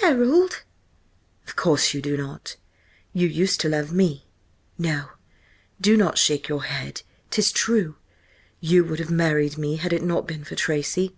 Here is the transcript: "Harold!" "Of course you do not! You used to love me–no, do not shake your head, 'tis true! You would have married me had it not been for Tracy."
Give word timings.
"Harold!" 0.00 0.62
"Of 1.46 1.54
course 1.54 1.92
you 1.92 2.00
do 2.00 2.16
not! 2.16 2.56
You 3.12 3.28
used 3.28 3.60
to 3.60 3.68
love 3.68 3.92
me–no, 3.92 5.10
do 5.78 5.98
not 5.98 6.16
shake 6.16 6.48
your 6.48 6.62
head, 6.64 7.02
'tis 7.30 7.52
true! 7.52 7.96
You 8.58 8.86
would 8.86 9.00
have 9.00 9.10
married 9.10 9.58
me 9.58 9.76
had 9.76 9.92
it 9.92 10.02
not 10.02 10.26
been 10.26 10.44
for 10.44 10.54
Tracy." 10.54 11.14